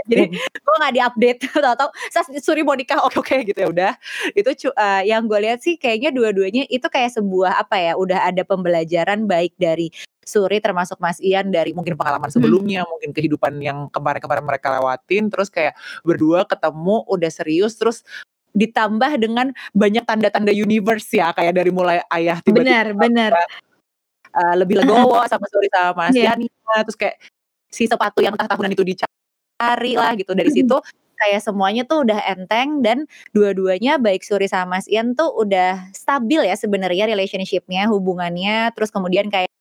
[0.07, 3.91] jadi gue nggak diupdate tahu-tahu sas Suri mau nikah oke oke gitu ya udah
[4.31, 8.47] itu eh, yang gue lihat sih kayaknya dua-duanya itu kayak sebuah apa ya udah ada
[8.47, 9.91] pembelajaran baik dari
[10.29, 15.49] Suri termasuk Mas Ian dari mungkin pengalaman sebelumnya mungkin kehidupan yang kemarin-kemarin mereka lewatin terus
[15.49, 15.73] kayak
[16.05, 18.05] berdua ketemu udah serius terus
[18.53, 23.31] ditambah dengan banyak tanda-tanda universe ya kayak dari mulai ayah tiba-tiba Benar benar.
[24.33, 26.33] uh, lebih legowo sama sorry sama Mas Iya.
[26.33, 26.45] Yani
[26.85, 27.17] terus kayak
[27.69, 30.77] si sepatu yang tahunan itu dicari lah gitu dari situ
[31.19, 33.03] kayak semuanya tuh udah enteng dan
[33.35, 39.27] dua-duanya baik Suri sama Mas Ian tuh udah stabil ya sebenarnya relationshipnya hubungannya terus kemudian
[39.27, 39.51] kayak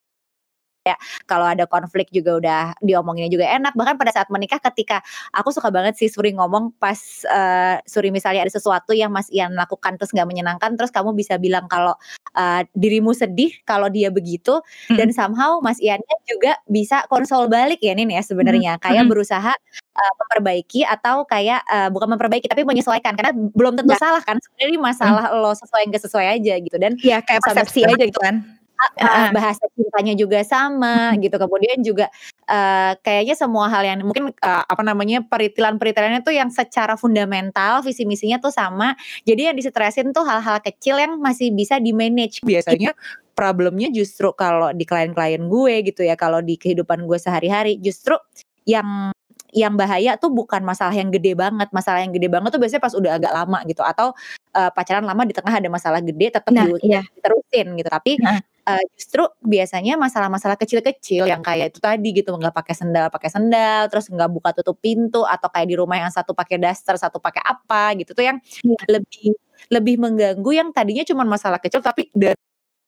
[0.89, 0.99] kayak
[1.29, 5.05] kalau ada konflik juga udah diomonginnya juga enak bahkan pada saat menikah ketika
[5.37, 6.97] aku suka banget sih Suri ngomong pas
[7.29, 11.37] eh, Suri misalnya ada sesuatu yang Mas Ian lakukan terus nggak menyenangkan terus kamu bisa
[11.37, 11.93] bilang kalau
[12.33, 14.97] eh, dirimu sedih kalau dia begitu Mm.
[14.97, 19.11] dan somehow Mas Iannya juga bisa konsol balik ya Nin ya sebenarnya kayak Mm.
[19.11, 19.53] berusaha
[19.99, 24.01] uh, memperbaiki atau kayak uh, bukan memperbaiki tapi menyesuaikan karena belum tentu Ya.
[24.01, 28.05] salah kan sebenarnya masalah lo sesuai nggak sesuai aja gitu dan Iya kayak persepsi aja
[28.07, 28.58] gitu kan.
[28.79, 29.29] Uh, Heeh.
[29.35, 31.35] bahasa cintanya juga sama gitu.
[31.35, 32.07] Kemudian juga
[32.47, 38.07] uh, kayaknya semua hal yang mungkin uh, apa namanya peritilan-peritilannya tuh yang secara fundamental visi
[38.07, 38.95] misinya tuh sama.
[39.27, 42.95] Jadi yang disetresin tuh hal-hal kecil yang masih bisa di manage biasanya
[43.35, 48.19] problemnya justru kalau di klien-klien gue gitu ya kalau di kehidupan gue sehari-hari justru
[48.67, 49.15] yang
[49.53, 51.73] yang bahaya tuh bukan masalah yang gede banget.
[51.73, 53.81] Masalah yang gede banget tuh biasanya pas udah agak lama gitu.
[53.81, 54.13] Atau
[54.53, 57.01] uh, pacaran lama di tengah ada masalah gede tetap nah, iya.
[57.25, 57.89] terusin gitu.
[57.89, 58.41] Tapi nah.
[58.69, 63.89] Uh, justru biasanya masalah-masalah kecil-kecil yang kayak itu tadi gitu nggak pakai sendal pakai sendal
[63.89, 67.41] terus nggak buka tutup pintu atau kayak di rumah yang satu pakai daster satu pakai
[67.41, 68.77] apa gitu tuh yang ya.
[68.93, 69.33] lebih
[69.73, 72.37] lebih mengganggu yang tadinya cuma masalah kecil tapi dari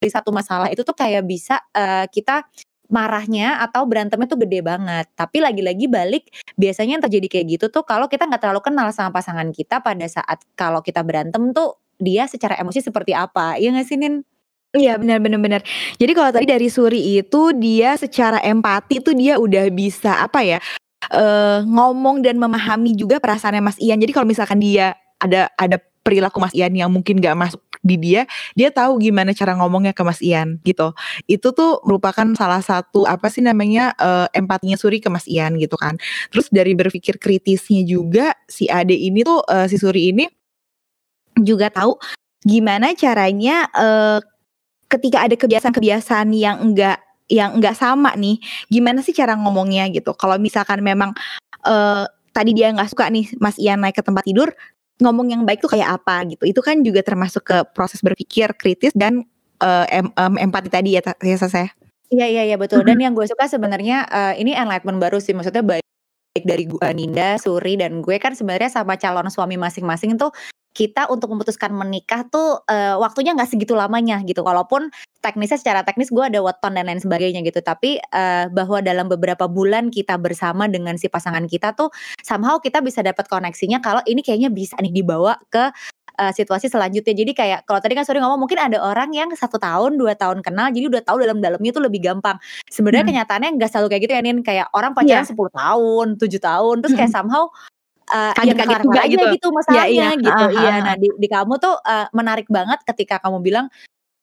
[0.08, 2.44] satu masalah itu tuh kayak bisa uh, kita
[2.90, 5.06] marahnya atau berantemnya tuh gede banget.
[5.14, 6.26] Tapi lagi-lagi balik
[6.58, 10.04] biasanya yang terjadi kayak gitu tuh kalau kita nggak terlalu kenal sama pasangan kita pada
[10.10, 13.56] saat kalau kita berantem tuh dia secara emosi seperti apa.
[13.56, 14.26] Iya nggak sih Nin?
[14.70, 15.60] Iya benar benar benar.
[15.98, 20.58] Jadi kalau tadi dari Suri itu dia secara empati tuh dia udah bisa apa ya?
[21.10, 23.98] Uh, ngomong dan memahami juga perasaannya Mas Ian.
[23.98, 28.28] Jadi kalau misalkan dia ada ada perilaku Mas Ian yang mungkin gak masuk di dia,
[28.54, 30.94] dia tahu gimana cara ngomongnya ke Mas Ian gitu.
[31.26, 35.74] Itu tuh merupakan salah satu apa sih namanya uh, empatinya Suri ke Mas Ian gitu
[35.74, 35.98] kan.
[36.30, 40.30] Terus dari berpikir kritisnya juga si Ade ini tuh uh, si Suri ini
[41.40, 41.98] juga tahu
[42.44, 44.20] gimana caranya uh,
[44.90, 46.98] ketika ada kebiasaan-kebiasaan yang enggak
[47.30, 50.10] yang enggak sama nih, gimana sih cara ngomongnya gitu.
[50.18, 51.14] Kalau misalkan memang
[51.62, 54.50] uh, tadi dia nggak suka nih Mas Ian naik ke tempat tidur,
[54.98, 56.42] ngomong yang baik tuh kayak apa gitu.
[56.42, 59.22] Itu kan juga termasuk ke proses berpikir kritis dan
[59.62, 61.70] uh, em, um, empati tadi ya, ya saya.
[62.10, 62.82] Iya iya iya betul.
[62.82, 65.30] Dan yang gue suka sebenarnya uh, ini enlightenment baru sih.
[65.30, 65.86] Maksudnya baik
[66.42, 70.34] dari gue Ninda, Suri dan gue kan sebenarnya sama calon suami masing-masing tuh
[70.70, 74.46] kita untuk memutuskan menikah tuh uh, waktunya nggak segitu lamanya gitu.
[74.46, 77.58] Walaupun teknisnya secara teknis gue ada weton dan lain sebagainya gitu.
[77.58, 81.90] Tapi uh, bahwa dalam beberapa bulan kita bersama dengan si pasangan kita tuh
[82.22, 85.74] somehow kita bisa dapat koneksinya kalau ini kayaknya bisa nih dibawa ke
[86.20, 87.18] uh, situasi selanjutnya.
[87.18, 90.44] Jadi kayak kalau tadi kan sorry ngomong mungkin ada orang yang satu tahun dua tahun
[90.44, 92.38] kenal jadi udah tahu dalam-dalamnya tuh lebih gampang.
[92.70, 93.10] Sebenarnya hmm.
[93.16, 94.38] kenyataannya nggak selalu kayak gitu ya Nin.
[94.46, 95.34] Kayak orang pacaran yeah.
[95.34, 97.18] 10 tahun, tujuh tahun, terus kayak hmm.
[97.18, 97.50] somehow
[98.10, 99.24] uh, kaget-kaget juga gitu.
[99.38, 100.10] gitu masalahnya ya, iya.
[100.18, 100.44] gitu.
[100.44, 103.66] Uh, iya, nah di, di kamu tuh uh, menarik banget ketika kamu bilang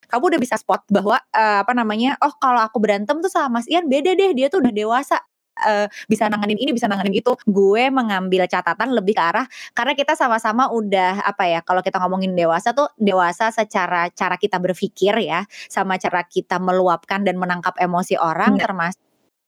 [0.07, 3.67] kamu udah bisa spot bahwa uh, apa namanya oh kalau aku berantem tuh sama Mas
[3.67, 5.19] Ian beda deh dia tuh udah dewasa
[5.67, 10.13] uh, bisa nanganin ini bisa nanganin itu gue mengambil catatan lebih ke arah karena kita
[10.13, 15.43] sama-sama udah apa ya kalau kita ngomongin dewasa tuh dewasa secara cara kita berpikir ya
[15.67, 19.06] sama cara kita meluapkan dan menangkap emosi orang termasuk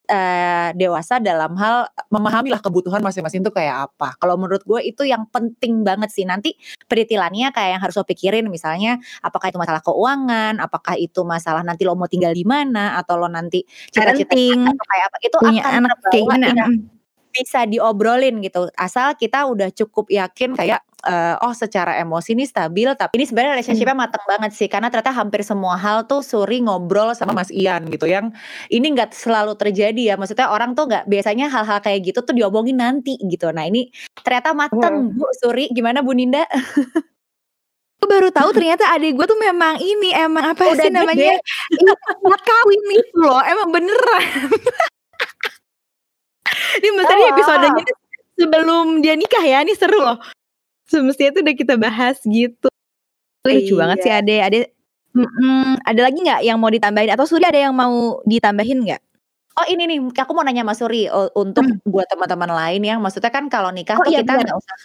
[0.10, 4.18] uh, dewasa dalam hal memahami lah kebutuhan masing-masing itu kayak apa.
[4.18, 6.26] Kalau menurut gue itu yang penting banget sih.
[6.26, 6.58] Nanti
[6.90, 11.86] peritilannya kayak yang harus lo pikirin misalnya apakah itu masalah keuangan, apakah itu masalah nanti
[11.86, 13.62] lo mau tinggal di mana atau lo nanti
[13.94, 14.36] cita-cita
[14.76, 15.18] kayak apa.
[15.22, 16.48] Itu punya akan anak kayak gimana
[17.32, 18.68] bisa diobrolin gitu.
[18.76, 23.60] Asal kita udah cukup yakin kayak uh, oh secara emosi ini stabil tapi ini sebenarnya
[23.60, 24.04] relationshipnya hmm.
[24.04, 24.68] matang banget sih.
[24.68, 28.34] Karena ternyata hampir semua hal tuh Suri ngobrol sama Mas Ian gitu yang
[28.68, 30.16] ini nggak selalu terjadi ya.
[30.18, 33.50] Maksudnya orang tuh nggak biasanya hal-hal kayak gitu tuh diomongin nanti gitu.
[33.54, 33.90] Nah ini
[34.22, 35.16] ternyata matang hmm.
[35.16, 35.72] Bu Suri.
[35.72, 36.44] Gimana Bu Ninda?
[38.00, 41.36] Gue baru tahu ternyata adik gue tuh memang ini emang apa Udah sih namanya?
[41.76, 41.92] ini
[42.24, 43.44] kawin nih loh.
[43.44, 44.24] Emang beneran
[46.80, 47.72] ini maksudnya oh, episode wow.
[47.72, 47.82] ini
[48.40, 50.18] sebelum dia nikah ya, ini seru loh.
[50.88, 52.70] Semestinya tuh udah kita bahas gitu.
[53.46, 53.80] Lucu iya.
[53.80, 54.36] banget sih Ade.
[54.42, 54.60] Ade
[55.14, 59.02] mm, ada lagi nggak yang mau ditambahin atau Suri ada yang mau ditambahin nggak?
[59.60, 61.84] Oh ini nih, aku mau nanya Mas Suri untuk hmm.
[61.84, 64.76] buat teman-teman lain yang maksudnya kan kalau nikah oh, tuh iya, kita nggak usah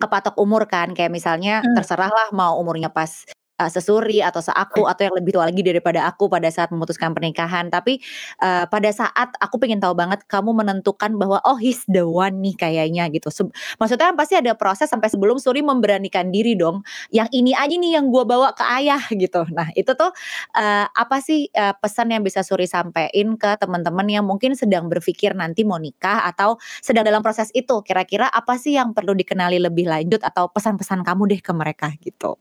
[0.00, 1.76] kepatok umur kan, kayak misalnya hmm.
[1.76, 3.28] terserahlah mau umurnya pas
[3.62, 7.70] uh, sesuri atau seaku atau yang lebih tua lagi daripada aku pada saat memutuskan pernikahan.
[7.70, 8.02] Tapi
[8.42, 12.58] uh, pada saat aku pengen tahu banget kamu menentukan bahwa oh he's the one nih
[12.58, 13.30] kayaknya gitu.
[13.30, 13.46] Se
[13.78, 16.82] maksudnya kan pasti ada proses sampai sebelum Suri memberanikan diri dong.
[17.14, 19.46] Yang ini aja nih yang gue bawa ke ayah gitu.
[19.54, 20.10] Nah itu tuh
[20.58, 25.36] uh, apa sih uh, pesan yang bisa Suri sampaikan ke teman-teman yang mungkin sedang berpikir
[25.36, 27.84] nanti mau nikah atau sedang dalam proses itu.
[27.86, 32.38] Kira-kira apa sih yang perlu dikenali lebih lanjut atau pesan-pesan kamu deh ke mereka gitu?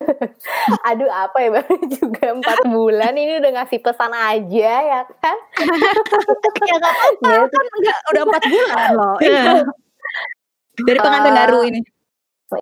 [0.88, 5.36] Aduh apa ya baru juga empat bulan ini udah ngasih pesan aja ya kan?
[6.68, 7.64] ya gak apa-apa kan
[8.14, 9.16] udah empat bulan loh.
[9.20, 9.64] Iya.
[10.80, 11.80] Dari pengantin uh, baru ini.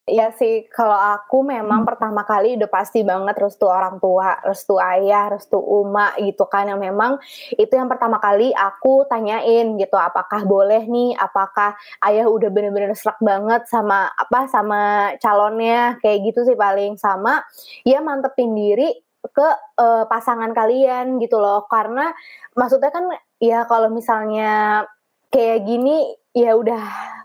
[0.04, 1.88] Ya sih, kalau aku memang hmm.
[1.88, 6.76] pertama kali udah pasti banget restu orang tua, restu ayah, restu uma gitu kan yang
[6.76, 7.16] memang
[7.56, 11.72] itu yang pertama kali aku tanyain gitu, apakah boleh nih, apakah
[12.04, 15.96] ayah udah bener-bener serak banget sama apa sama calonnya?
[16.04, 17.40] Kayak gitu sih paling sama
[17.88, 18.92] ya mantepin diri
[19.24, 19.48] ke
[19.80, 21.64] uh, pasangan kalian gitu loh.
[21.64, 22.12] Karena
[22.52, 23.08] maksudnya kan
[23.40, 24.84] ya kalau misalnya
[25.32, 26.82] kayak gini ya udah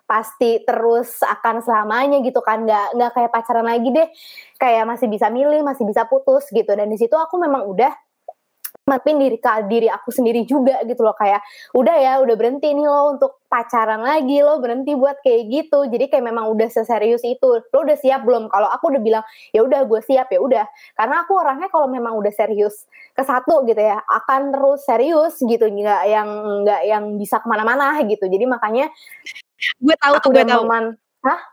[0.10, 2.66] pasti terus akan selamanya gitu kan.
[2.66, 4.08] Nggak nggak kayak pacaran lagi deh.
[4.58, 6.70] Kayak masih bisa milih masih bisa putus gitu.
[6.74, 7.94] Dan di situ aku memang udah
[8.84, 9.40] maafin diri
[9.72, 11.40] diri aku sendiri juga gitu loh kayak
[11.72, 15.88] udah ya udah berhenti nih lo untuk pacaran lagi lo berhenti buat kayak gitu.
[15.88, 17.64] Jadi kayak memang udah seserius itu.
[17.72, 18.52] Lo udah siap belum?
[18.52, 19.24] Kalau aku udah bilang
[19.56, 20.66] ya udah gue siap ya udah.
[21.00, 22.84] Karena aku orangnya kalau memang udah serius
[23.16, 26.30] ke satu gitu ya akan terus serius gitu nggak yang
[26.68, 28.28] nggak yang bisa ke mana-mana gitu.
[28.28, 28.92] Jadi makanya
[29.80, 30.64] gue tahu tuh gue tahu.
[31.24, 31.53] hah?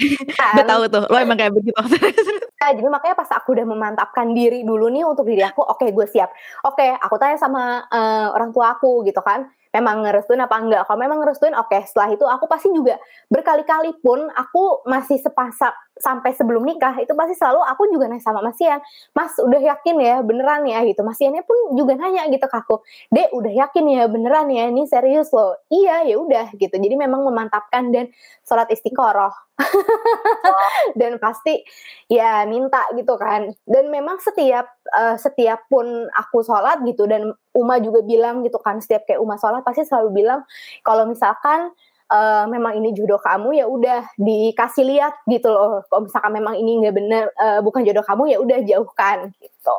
[0.00, 1.76] Gue tahu tuh lo emang kayak begitu.
[2.60, 5.96] Nah, jadi makanya pas aku udah memantapkan diri dulu nih untuk diri aku oke okay,
[5.96, 6.28] gue siap.
[6.68, 10.82] Oke okay, aku tanya sama uh, orang tua aku gitu kan memang ngerestuin apa enggak?
[10.84, 11.88] Kalau memang ngerestuin oke okay.
[11.88, 13.00] setelah itu aku pasti juga
[13.32, 18.40] berkali-kali pun aku masih sepasa sampai sebelum nikah itu pasti selalu aku juga nanya sama
[18.40, 18.80] Mas Ian
[19.12, 20.80] Mas udah yakin ya beneran ya?
[20.82, 21.00] Gitu.
[21.04, 22.80] Mas Iannya pun juga nanya gitu ke aku
[23.12, 24.66] Dek udah yakin ya beneran ya?
[24.72, 25.54] Ini serius loh?
[25.68, 26.74] Iya ya udah gitu.
[26.74, 28.08] Jadi memang memantapkan dan
[28.44, 29.32] sholat istiqoroh.
[30.98, 31.60] Dan pasti
[32.08, 33.52] ya minta gitu kan.
[33.68, 38.78] Dan memang setiap uh, setiap pun aku sholat gitu dan Uma juga bilang gitu kan
[38.78, 40.46] setiap kayak Uma sholat pasti selalu bilang
[40.86, 41.74] kalau misalkan
[42.10, 45.86] uh, memang ini jodoh kamu ya udah dikasih lihat gitu loh.
[45.86, 49.78] Kalau misalkan memang ini nggak bener uh, bukan jodoh kamu ya udah jauhkan gitu.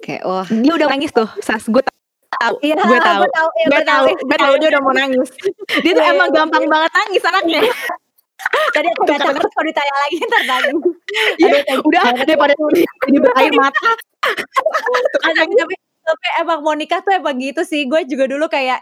[0.00, 1.66] Oke wah dia udah nangis tuh sas.
[1.66, 3.20] Gue tahu iya, gue tahu.
[3.20, 5.28] gue tahu ya, gue tahu gue tahu dia udah mau nangis.
[5.84, 7.60] Dia tuh iya, emang iya, gampang banget nangis anaknya.
[8.74, 10.82] Tadi aku baca terus kalau ditanya lagi ntar nangis.
[11.36, 12.54] Ya, udah daripada
[13.12, 13.92] ini berair mata.
[15.20, 17.84] tapi, tapi emang Monica tuh emang gitu sih.
[17.84, 18.80] Gue juga dulu kayak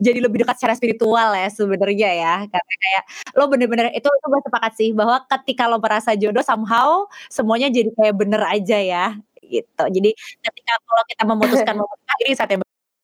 [0.00, 2.34] jadi lebih dekat secara spiritual ya sebenarnya ya.
[2.48, 3.02] Karena kayak
[3.36, 7.92] lo bener-bener itu itu gue sepakat sih bahwa ketika lo merasa jodoh somehow semuanya jadi
[7.92, 9.06] kayak bener aja ya
[9.44, 9.84] gitu.
[9.92, 12.60] Jadi ketika kalau kita memutuskan memutuskan ini saat yang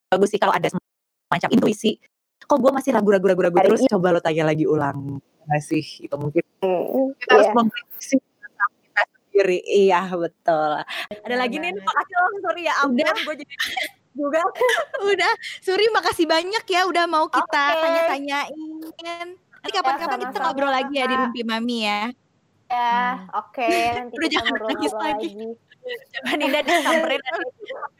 [0.08, 2.00] bagus sih kalau ada semacam intuisi.
[2.46, 5.84] Kok gue masih ragu-ragu ragu-ragu terus coba lo tanya lagi ulang nggak sih?
[6.00, 7.52] Itu mungkin mm, kita yeah.
[7.52, 8.08] harus
[8.56, 9.58] kita sendiri.
[9.66, 10.70] Iya betul.
[11.26, 13.54] Ada lagi nih makasih lo sorry ya ampun gue jadi
[14.16, 14.40] juga.
[15.12, 17.80] udah, Suri makasih banyak ya udah mau kita okay.
[17.84, 18.60] tanya-tanyain.
[19.62, 22.02] Nanti ya, kapan-kapan kita ngobrol lagi ya di Rumpi Mami ya.
[22.66, 23.30] Ya, hmm.
[23.30, 23.62] oke.
[23.62, 25.30] Okay, nanti udah jangan nangis lagi.
[25.86, 27.22] Coba Ninda disamperin.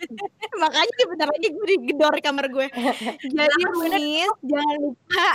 [0.63, 2.67] Makanya bentar lagi gue digedor kamar gue.
[3.39, 5.27] Jadi Miss, jangan lupa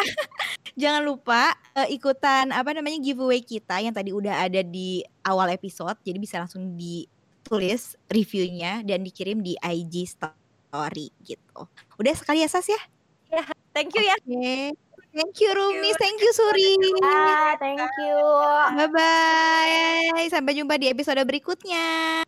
[0.75, 1.41] jangan lupa
[1.79, 5.95] uh, ikutan apa namanya giveaway kita yang tadi udah ada di awal episode.
[6.03, 10.40] Jadi bisa langsung ditulis reviewnya dan dikirim di IG story
[10.71, 11.67] story gitu.
[11.99, 12.79] Udah sekali ya Sas ya?
[13.27, 13.43] Ya,
[13.75, 14.15] thank you ya.
[14.23, 14.71] Okay.
[15.11, 16.79] Thank you Rumis, thank you Suri.
[17.03, 18.15] Ah, thank you.
[18.79, 20.23] Bye bye.
[20.31, 22.23] Sampai jumpa di episode berikutnya.